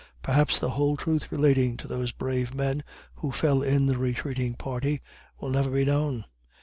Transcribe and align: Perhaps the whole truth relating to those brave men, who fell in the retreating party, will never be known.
Perhaps 0.23 0.57
the 0.57 0.71
whole 0.71 0.97
truth 0.97 1.31
relating 1.31 1.77
to 1.77 1.87
those 1.87 2.11
brave 2.11 2.55
men, 2.55 2.83
who 3.17 3.31
fell 3.31 3.61
in 3.61 3.85
the 3.85 3.99
retreating 3.99 4.55
party, 4.55 4.99
will 5.39 5.49
never 5.51 5.69
be 5.69 5.85
known. 5.85 6.25